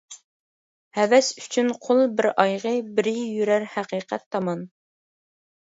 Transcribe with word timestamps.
ھەۋەس 0.99 1.29
ئۈچۈن 1.41 1.69
قۇل 1.89 2.01
بىر 2.15 2.29
ئايىغى، 2.33 2.73
بىرى 2.97 3.15
يۈرەر 3.21 3.69
ھەقىقەت 3.77 4.29
تامان. 4.33 4.69